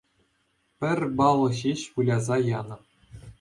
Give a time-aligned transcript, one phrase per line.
[0.83, 2.77] Пӗр балл ҫеҫ выляса янӑ